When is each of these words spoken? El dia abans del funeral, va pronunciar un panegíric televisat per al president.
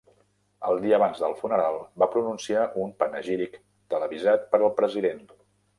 El 0.69 0.79
dia 0.85 0.95
abans 0.97 1.21
del 1.25 1.35
funeral, 1.41 1.77
va 2.05 2.09
pronunciar 2.15 2.65
un 2.85 2.97
panegíric 3.05 3.61
televisat 3.95 4.53
per 4.55 4.65
al 4.67 4.77
president. 4.83 5.25